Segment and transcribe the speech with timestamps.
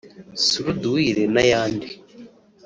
[0.45, 1.89] suruduwile n’ayandi